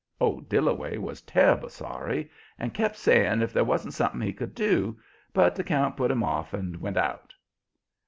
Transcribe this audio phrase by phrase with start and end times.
[0.19, 4.99] Old Dillaway was terrible sorry and kept asking if there wan't something he could do,
[5.31, 7.35] but the count put him off and went out.